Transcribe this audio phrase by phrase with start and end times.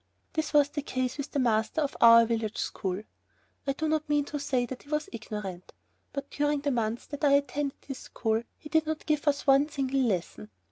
[0.33, 3.03] This was the case with the master of our village school.
[3.67, 5.73] I do not mean to say that he was ignorant,
[6.11, 9.69] but during the month that I attended his school, he did not give us one
[9.69, 10.49] single lesson.